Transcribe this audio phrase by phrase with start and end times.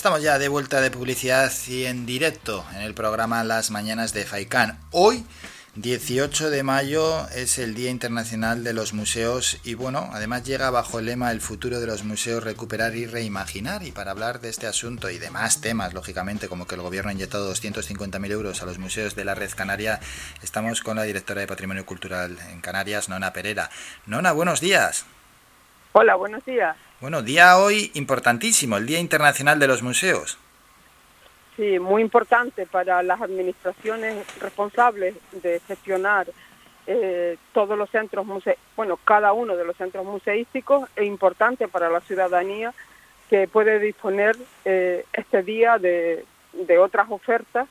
[0.00, 4.24] Estamos ya de vuelta de publicidad y en directo en el programa Las Mañanas de
[4.24, 4.78] Faicán.
[4.92, 5.26] Hoy,
[5.74, 11.00] 18 de mayo, es el Día Internacional de los Museos y bueno, además llega bajo
[11.00, 13.82] el lema El futuro de los museos, recuperar y reimaginar.
[13.82, 17.10] Y para hablar de este asunto y de más temas, lógicamente, como que el gobierno
[17.10, 20.00] ha inyectado 250.000 euros a los museos de la red canaria,
[20.42, 23.68] estamos con la directora de Patrimonio Cultural en Canarias, Nona Pereira.
[24.06, 25.04] Nona, buenos días.
[25.92, 26.74] Hola, buenos días.
[27.00, 30.38] Bueno, día hoy importantísimo, el Día Internacional de los Museos.
[31.56, 36.26] Sí, muy importante para las administraciones responsables de gestionar
[36.86, 41.88] eh, todos los centros museísticos, bueno, cada uno de los centros museísticos e importante para
[41.88, 42.74] la ciudadanía
[43.30, 44.36] que puede disponer
[44.66, 47.66] eh, este día de, de otras ofertas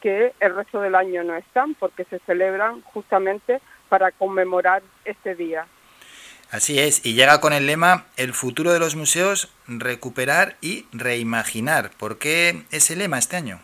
[0.00, 5.66] que el resto del año no están porque se celebran justamente para conmemorar este día.
[6.52, 11.92] Así es, y llega con el lema El futuro de los museos, recuperar y reimaginar.
[11.96, 13.58] ¿Por qué ese lema este año?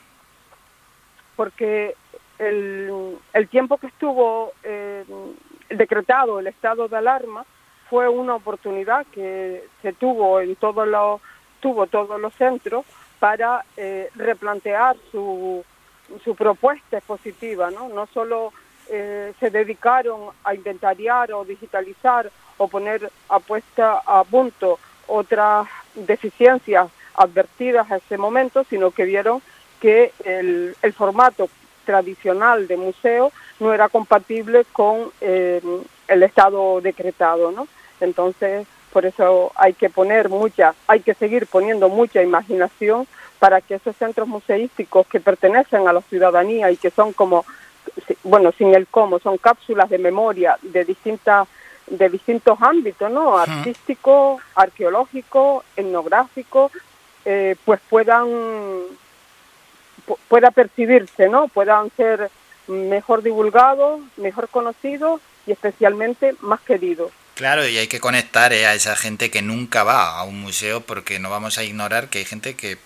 [1.36, 1.94] Porque
[2.38, 5.04] el, el tiempo que estuvo eh,
[5.68, 7.44] decretado el estado de alarma
[7.90, 11.20] fue una oportunidad que se tuvo en todos los
[11.60, 12.86] tuvo todos los centros
[13.18, 15.62] para eh, replantear su,
[16.24, 17.90] su propuesta expositiva, ¿no?
[17.90, 18.54] No solo
[18.88, 23.40] eh, se dedicaron a inventariar o digitalizar o poner a
[24.06, 29.42] a punto otras deficiencias advertidas a ese momento, sino que vieron
[29.80, 31.48] que el, el formato
[31.84, 35.60] tradicional de museo no era compatible con eh,
[36.06, 37.66] el estado decretado, ¿no?
[38.00, 43.06] Entonces, por eso hay que poner mucha, hay que seguir poniendo mucha imaginación
[43.38, 47.44] para que esos centros museísticos que pertenecen a la ciudadanía y que son como,
[48.22, 51.48] bueno, sin el cómo, son cápsulas de memoria de distintas
[51.90, 53.38] de distintos ámbitos, ¿no?
[53.38, 56.70] Artístico, arqueológico, etnográfico,
[57.24, 58.28] eh, pues puedan
[60.28, 61.48] pueda percibirse, ¿no?
[61.48, 62.30] Puedan ser
[62.66, 67.12] mejor divulgados, mejor conocidos y especialmente más queridos.
[67.34, 70.80] Claro, y hay que conectar eh, a esa gente que nunca va a un museo
[70.80, 72.78] porque no vamos a ignorar que hay gente que,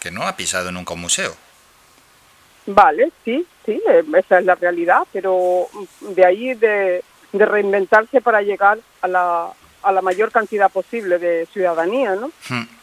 [0.00, 1.36] que no ha pisado nunca un museo.
[2.66, 5.68] Vale, sí, sí, eh, esa es la realidad, pero
[6.00, 7.02] de ahí de,
[7.32, 9.52] de reinventarse para llegar a la,
[9.82, 12.30] a la mayor cantidad posible de ciudadanía, ¿no?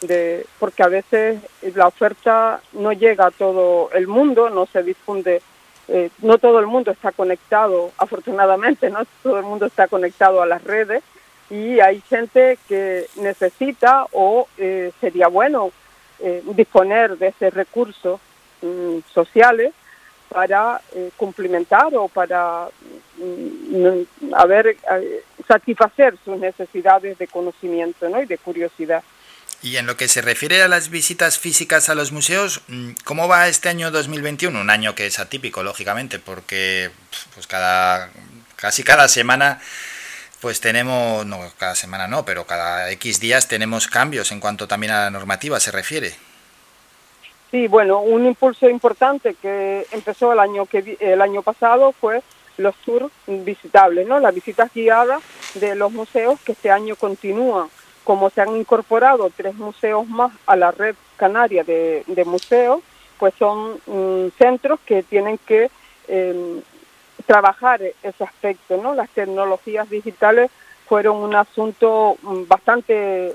[0.01, 1.39] De, porque a veces
[1.73, 5.41] la oferta no llega a todo el mundo, no se difunde,
[5.87, 8.99] eh, no todo el mundo está conectado, afortunadamente, ¿no?
[9.23, 11.03] Todo el mundo está conectado a las redes
[11.49, 15.71] y hay gente que necesita o eh, sería bueno
[16.19, 18.19] eh, disponer de ese recurso
[18.61, 19.73] mm, sociales
[20.35, 22.67] para eh, cumplimentar o para
[23.15, 24.01] mm,
[24.49, 28.21] ver, eh, satisfacer sus necesidades de conocimiento ¿no?
[28.21, 29.01] y de curiosidad.
[29.61, 33.29] Y en lo que se refiere a las visitas físicas a los museos, mm, ¿cómo
[33.29, 34.59] va este año 2021?
[34.59, 36.91] Un año que es atípico, lógicamente, porque
[37.33, 38.09] pues cada
[38.57, 39.61] casi cada semana
[40.41, 44.91] pues tenemos, no cada semana no, pero cada X días tenemos cambios en cuanto también
[44.91, 46.13] a la normativa se refiere.
[47.55, 52.21] Sí, bueno, un impulso importante que empezó el año que el año pasado fue
[52.57, 54.19] los tours visitables, ¿no?
[54.19, 55.23] Las visitas guiadas
[55.53, 57.69] de los museos que este año continúan.
[58.03, 62.81] Como se han incorporado tres museos más a la red canaria de, de museos,
[63.17, 65.71] pues son mm, centros que tienen que
[66.09, 66.61] eh,
[67.25, 68.93] trabajar ese aspecto, ¿no?
[68.95, 70.51] Las tecnologías digitales
[70.89, 73.33] fueron un asunto mm, bastante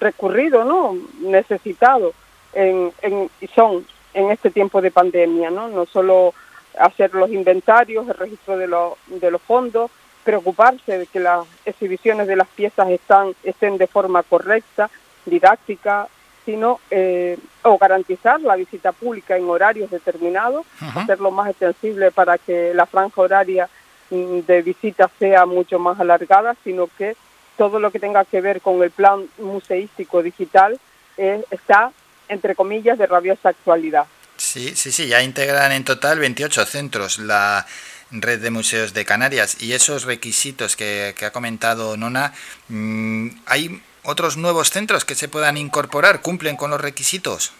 [0.00, 0.96] recurrido, ¿no?
[1.20, 2.12] Necesitado
[2.52, 5.68] en, en, son en este tiempo de pandemia, ¿no?
[5.68, 6.34] No solo
[6.78, 9.90] hacer los inventarios, el registro de, los de los fondos,
[10.24, 14.90] preocuparse de que las exhibiciones de las piezas están, estén de forma correcta,
[15.26, 16.08] didáctica,
[16.44, 22.74] sino eh, o garantizar la visita pública en horarios determinados, hacerlo más extensible para que
[22.74, 23.68] la franja horaria
[24.10, 27.16] mm, de visita sea mucho más alargada, sino que
[27.56, 30.80] todo lo que tenga que ver con el plan museístico digital
[31.16, 31.92] eh, está
[32.28, 34.06] entre comillas, de rabiosa actualidad.
[34.36, 37.66] Sí, sí, sí, ya integran en total 28 centros la
[38.10, 42.32] red de museos de Canarias y esos requisitos que, ha comentado Nona,
[42.68, 46.20] mm, ¿hay otros nuevos centros que se puedan incorporar?
[46.20, 47.52] ¿Cumplen con los requisitos?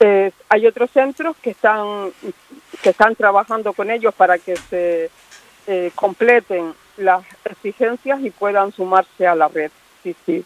[0.00, 2.12] Eh, hay otros centros que están,
[2.82, 5.10] que están trabajando con ellos para que se
[5.66, 9.70] eh, completen las exigencias y puedan sumarse a la red.
[10.02, 10.44] Sí, sí.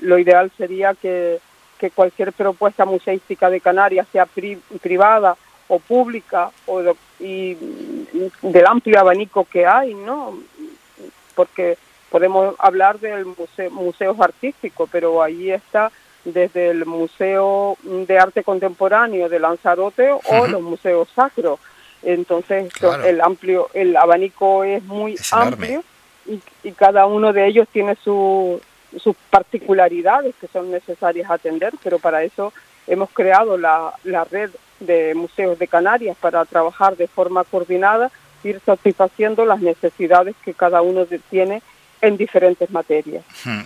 [0.00, 1.40] lo ideal sería que
[1.82, 4.24] que cualquier propuesta museística de Canarias, sea
[4.80, 5.36] privada
[5.66, 6.80] o pública, o
[7.18, 7.56] y
[8.40, 10.38] del amplio abanico que hay, ¿no?
[11.34, 11.76] Porque
[12.08, 15.90] podemos hablar del museo, museos artísticos, pero ahí está
[16.24, 21.58] desde el Museo de Arte Contemporáneo de Lanzarote o los museos sacros.
[22.04, 22.72] Entonces,
[23.04, 25.82] el amplio, el abanico es muy amplio
[26.26, 27.96] y, cada uno de ellos tiene
[28.98, 32.52] sus particularidades que son necesarias atender, pero para eso
[32.86, 34.50] hemos creado la, la red
[34.80, 38.10] de museos de Canarias para trabajar de forma coordinada,
[38.44, 41.62] ir satisfaciendo las necesidades que cada uno tiene
[42.02, 43.24] en diferentes materias.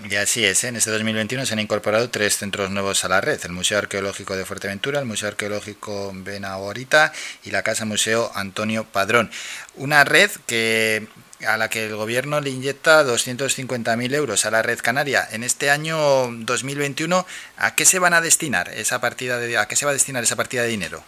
[0.09, 0.69] Y así es, ¿eh?
[0.69, 4.37] en este 2021 se han incorporado tres centros nuevos a la red, el Museo Arqueológico
[4.37, 7.13] de Fuerteventura, el Museo Arqueológico Benahorita
[7.45, 9.31] y la Casa Museo Antonio Padrón.
[9.77, 11.07] Una red que
[11.47, 15.27] a la que el gobierno le inyecta 250.000 euros a la red canaria.
[15.31, 15.97] En este año
[16.31, 17.27] 2021,
[17.59, 20.23] ¿a qué se van a destinar esa partida de, a qué se va a destinar
[20.23, 21.03] esa partida de dinero?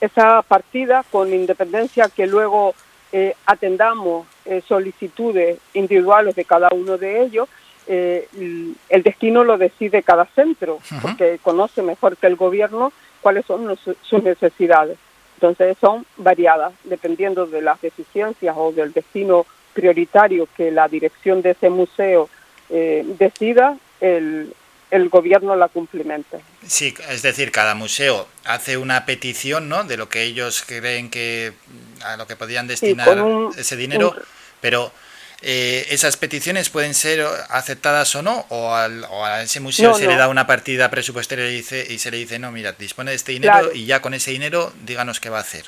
[0.00, 2.74] Esa partida, con independencia que luego
[3.12, 7.48] eh, atendamos eh, solicitudes individuales de cada uno de ellos,
[7.86, 8.28] eh,
[8.88, 14.22] el destino lo decide cada centro, porque conoce mejor que el gobierno cuáles son sus
[14.22, 14.98] necesidades.
[15.36, 21.50] Entonces son variadas, dependiendo de las deficiencias o del destino prioritario que la dirección de
[21.50, 22.28] ese museo
[22.70, 24.52] decida, el,
[24.94, 26.40] el gobierno la cumplimente.
[26.66, 29.82] Sí, es decir, cada museo hace una petición, ¿no?
[29.82, 31.52] De lo que ellos creen que
[32.04, 33.18] a lo que podían destinar
[33.56, 34.14] ese dinero,
[34.60, 34.92] pero
[35.44, 40.28] eh, esas peticiones pueden ser aceptadas o no, o, a ese museo se le da
[40.28, 43.72] una partida presupuestaria y, dice, y se le dice, no, mira, dispone de este dinero
[43.72, 45.66] y ya con ese dinero díganos qué va a hacer.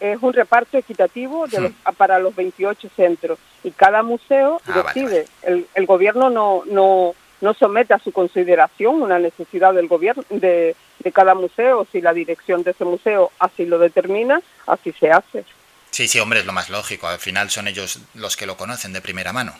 [0.00, 1.74] Es un reparto equitativo de hmm.
[1.96, 5.26] para los 28 centros y cada museo ah, decide.
[5.42, 10.74] El, el gobierno no, no no somete a su consideración una necesidad del gobierno de,
[10.98, 15.44] de cada museo, si la dirección de ese museo así lo determina, así se hace.
[15.90, 17.08] Sí, sí, hombre, es lo más lógico.
[17.08, 19.54] Al final son ellos los que lo conocen de primera mano.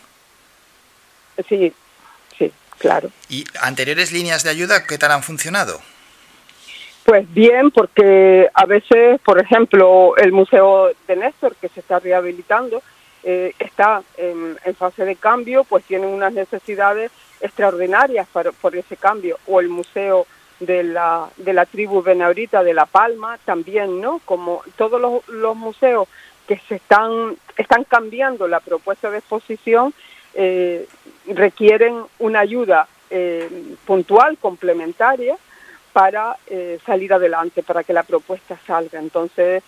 [1.47, 1.73] Sí,
[2.37, 3.11] sí, claro.
[3.29, 5.81] ¿Y anteriores líneas de ayuda qué tal han funcionado?
[7.03, 12.83] Pues bien, porque a veces, por ejemplo, el Museo de Néstor, que se está rehabilitando,
[13.23, 17.11] eh, está en, en, fase de cambio, pues tienen unas necesidades
[17.41, 18.27] extraordinarias
[18.61, 20.27] por ese cambio, o el Museo
[20.59, 24.19] de la, de la tribu Benaurita de La Palma también, ¿no?
[24.25, 26.07] Como todos los, los museos
[26.47, 29.93] que se están, están cambiando la propuesta de exposición,
[30.33, 30.87] eh,
[31.27, 35.37] requieren una ayuda eh, puntual, complementaria,
[35.93, 38.99] para eh, salir adelante, para que la propuesta salga.
[38.99, 39.63] Entonces,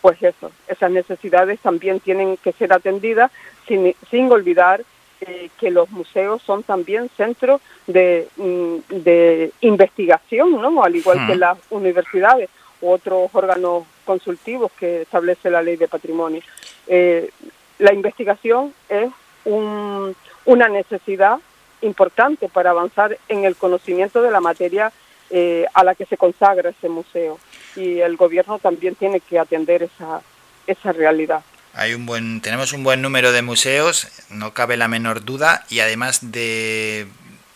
[0.00, 3.30] pues eso, esas necesidades también tienen que ser atendidas
[3.66, 4.84] sin, sin olvidar
[5.20, 10.82] eh, que los museos son también centros de, mm, de investigación, ¿no?
[10.82, 11.38] Al igual que hmm.
[11.38, 12.50] las universidades
[12.80, 16.42] u otros órganos consultivos que establece la ley de patrimonio.
[16.86, 17.30] Eh,
[17.78, 19.10] la investigación es
[19.44, 20.14] un,
[20.44, 21.38] una necesidad
[21.82, 24.92] importante para avanzar en el conocimiento de la materia
[25.30, 27.38] eh, a la que se consagra ese museo
[27.76, 30.22] y el gobierno también tiene que atender esa,
[30.66, 31.42] esa realidad.
[31.76, 35.80] Hay un buen, tenemos un buen número de museos, no cabe la menor duda, y
[35.80, 37.08] además de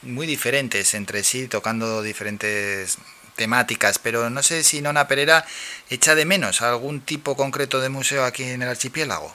[0.03, 2.99] muy diferentes entre sí, tocando diferentes
[3.37, 5.45] temáticas, pero no sé si Nona Pereira
[5.89, 9.33] echa de menos algún tipo concreto de museo aquí en el archipiélago.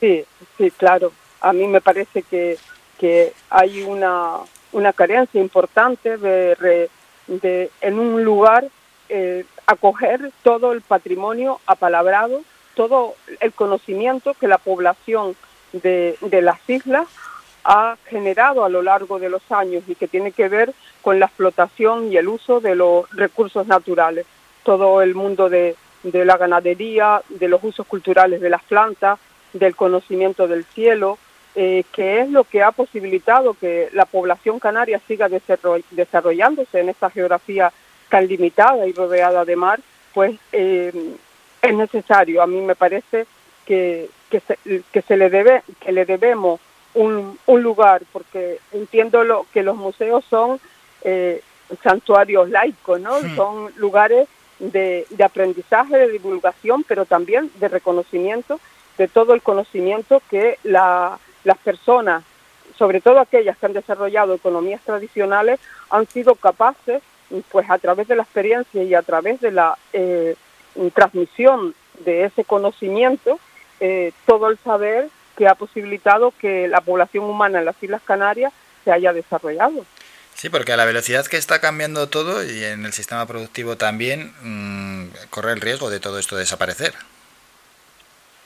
[0.00, 0.24] Sí,
[0.56, 1.12] sí, claro.
[1.42, 2.58] A mí me parece que,
[2.98, 4.38] que hay una,
[4.72, 6.88] una carencia importante de,
[7.26, 8.68] de en un lugar
[9.10, 12.42] eh, acoger todo el patrimonio apalabrado
[12.76, 15.34] todo el conocimiento que la población
[15.72, 17.08] de, las islas
[17.64, 21.26] ha generado a lo largo de los años y que tiene que ver con la
[21.26, 24.26] explotación y el uso de los recursos naturales.
[24.62, 29.18] Todo el mundo de, la ganadería, de los usos culturales de las plantas,
[29.52, 31.18] del conocimiento del cielo,
[31.54, 37.08] eh, que es lo que ha posibilitado que la población canaria siga desarrollándose en esta
[37.08, 37.72] geografía
[38.10, 39.80] tan limitada y rodeada de mar,
[40.12, 40.92] pues eh,
[41.68, 42.42] es necesario.
[42.42, 43.26] A mí me parece
[43.64, 44.58] que, que, se,
[44.92, 46.60] que se le debe que le debemos
[46.94, 50.60] un, un lugar porque entiendo lo que los museos son
[51.02, 51.42] eh,
[51.82, 53.20] santuarios laicos, ¿no?
[53.34, 58.60] Son lugares de, de aprendizaje, de divulgación, pero también de reconocimiento
[58.96, 62.24] de todo el conocimiento que la, las personas,
[62.78, 67.02] sobre todo aquellas que han desarrollado economías tradicionales, han sido capaces,
[67.50, 70.36] pues a través de la experiencia y a través de la eh,
[70.94, 73.38] transmisión de ese conocimiento,
[73.80, 78.52] eh, todo el saber que ha posibilitado que la población humana en las Islas Canarias
[78.84, 79.84] se haya desarrollado.
[80.34, 84.32] Sí, porque a la velocidad que está cambiando todo y en el sistema productivo también,
[84.42, 86.94] mm, corre el riesgo de todo esto desaparecer.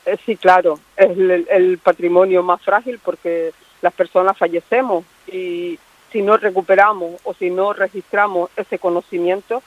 [0.06, 5.78] Eh, sí, claro, es el, patrimonio más frágil porque las personas fallecemos y,
[6.10, 9.62] si no recuperamos o si no registramos ese conocimiento,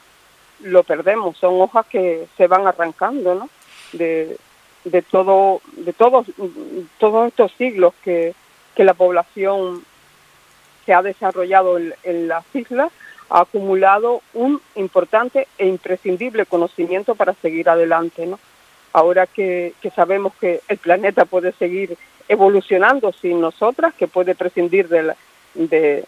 [0.63, 1.37] lo perdemos.
[1.37, 3.49] Son hojas que se van arrancando, ¿no?
[3.93, 4.37] De,
[4.85, 6.25] de todo, de todos,
[6.97, 8.33] todos estos siglos que,
[8.75, 9.83] que la población
[10.85, 12.91] se ha desarrollado en, las islas,
[13.29, 18.39] ha acumulado un importante e imprescindible conocimiento para seguir adelante, ¿no?
[18.91, 24.87] Ahora que, que sabemos que el planeta puede seguir evolucionando sin nosotras, que puede prescindir
[24.87, 25.15] de la,
[25.55, 26.05] de,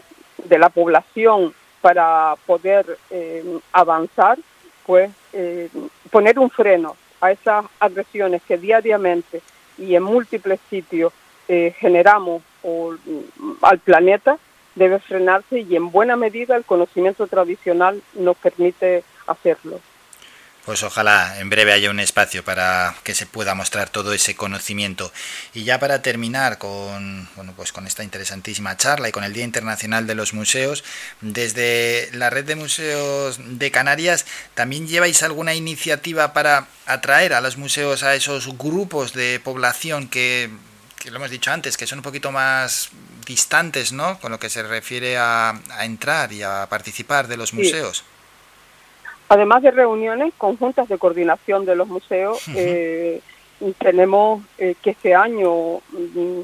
[0.49, 1.53] la población
[1.85, 4.39] para poder eh, avanzar,
[4.87, 5.69] pues eh,
[6.09, 9.43] poner un freno a esas agresiones que diariamente
[9.77, 11.13] y en múltiples sitios
[11.47, 12.41] eh, generamos
[13.61, 14.39] al planeta
[14.73, 19.79] debe frenarse y en buena medida el conocimiento tradicional nos permite hacerlo.
[20.65, 25.13] Pues ojalá en breve haya un espacio para que se pueda mostrar todo ese conocimiento.
[25.53, 29.43] Y ya para terminar con, bueno, pues con esta interesantísima charla y con el Día
[29.43, 30.83] Internacional de los Museos,
[31.21, 37.57] desde la Red de Museos de Canarias, ¿también lleváis alguna iniciativa para atraer a los
[37.57, 40.49] museos a esos grupos de población que,
[40.97, 42.89] que lo hemos dicho antes, que son un poquito más
[43.27, 44.19] distantes, ¿no?
[44.19, 48.03] Con lo que se refiere a, entrar y a participar de los museos.
[49.27, 53.21] Además de reuniones conjuntas de coordinación de los museos, eh,
[53.79, 56.41] tenemos eh, que este año mm,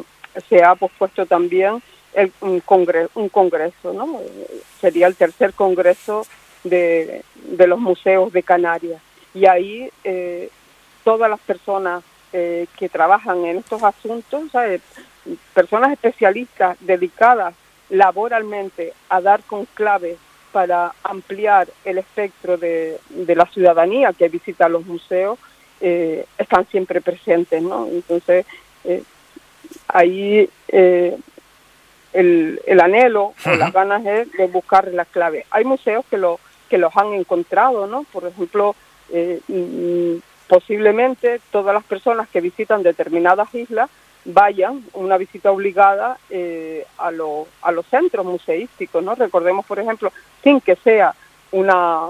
[0.49, 1.81] se ha pospuesto también
[2.13, 4.19] el, un, congreso, un congreso, ¿no?
[4.79, 6.25] Sería el tercer congreso
[6.63, 9.01] de, de los museos de Canarias.
[9.35, 10.49] Y ahí eh,
[11.03, 14.43] todas las personas que trabajan en estos asuntos,
[15.53, 17.53] personas especialistas dedicadas
[17.89, 20.17] laboralmente a dar con clave
[20.51, 25.39] para ampliar el espectro de, la ciudadanía que visita los museos
[25.79, 27.87] eh, están siempre presentes, ¿no?
[27.87, 28.45] Entonces,
[28.83, 29.03] eh,
[29.87, 31.17] ahí eh,
[32.13, 35.45] el, el, anhelo o las ganas es de buscar la clave.
[35.49, 36.39] Hay museos que, lo,
[36.69, 38.03] que los han encontrado, ¿no?
[38.11, 38.75] Por ejemplo,
[39.47, 40.17] mm,
[40.47, 43.89] posiblemente todas las personas que visitan determinadas islas
[44.25, 49.15] vayan una visita obligada eh, a, a los centros museísticos, ¿no?
[49.15, 50.11] Recordemos, por ejemplo,
[50.43, 51.15] sin que sea
[51.51, 52.07] una,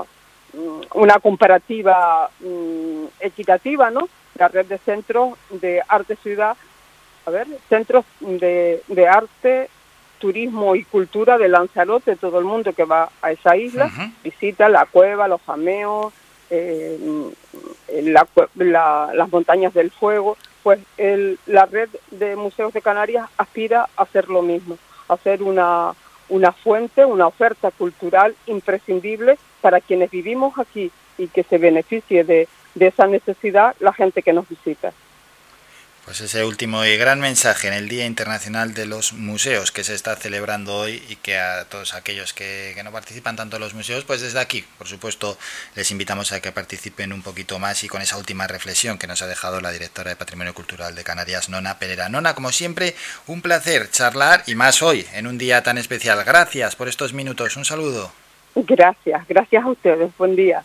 [0.54, 4.10] mm, una comparativa mm, equitativa, ¿no?
[4.36, 6.56] La red de centros de arte ciudad,
[7.26, 9.70] a ver, centros de, de arte,
[10.20, 13.92] turismo y cultura de Lanzarote, todo el mundo que va a esa isla,
[14.24, 16.14] visita la cueva, los jameos,
[16.50, 16.98] eh,
[18.04, 18.28] la,
[19.14, 24.30] las montañas del fuego, pues el, la red de museos de Canarias aspira a hacer
[24.30, 24.78] lo mismo,
[25.08, 25.94] a ser una,
[26.30, 32.48] una fuente, una oferta cultural imprescindible para quienes vivimos aquí y que se beneficie de,
[32.76, 34.94] de esa necesidad la gente que nos visita.
[36.12, 39.96] Pues ese último y gran mensaje en el Día Internacional de los Museos que se
[39.96, 44.04] está celebrando hoy y que a todos aquellos que, no participan tanto en los museos,
[44.04, 45.38] pues desde aquí, por supuesto,
[45.74, 49.22] les invitamos a que participen un poquito más y con esa última reflexión que nos
[49.22, 52.10] ha dejado la directora de Patrimonio Cultural de Canarias, Nona Pereira.
[52.10, 52.94] Nona, como siempre,
[53.28, 56.22] un placer charlar y más hoy, en un día tan especial.
[56.26, 57.56] Gracias por estos minutos.
[57.56, 58.12] Un saludo.
[58.54, 60.12] Gracias, gracias a ustedes.
[60.18, 60.62] Buen día.